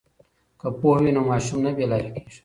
[0.59, 2.39] که پوهه وي نو ماشوم نه بې لارې کیږي.